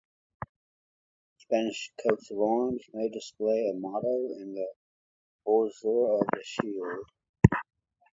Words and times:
Spanish 1.37 1.91
coats 2.01 2.31
of 2.31 2.39
arms 2.39 2.83
may 2.91 3.07
display 3.09 3.67
a 3.67 3.73
motto 3.79 4.29
in 4.39 4.55
the 4.55 4.67
bordure 5.45 6.19
of 6.19 6.25
the 6.35 6.41
shield. 6.43 7.05